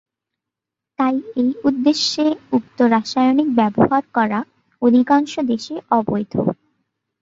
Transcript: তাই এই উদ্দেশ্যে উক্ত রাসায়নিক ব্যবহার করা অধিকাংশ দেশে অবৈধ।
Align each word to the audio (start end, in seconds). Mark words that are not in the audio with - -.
তাই 0.99 1.15
এই 1.35 1.49
উদ্দেশ্যে 1.63 2.25
উক্ত 2.51 2.79
রাসায়নিক 2.93 3.49
ব্যবহার 3.55 4.03
করা 4.13 4.39
অধিকাংশ 4.81 5.33
দেশে 5.51 5.75
অবৈধ। 5.97 6.33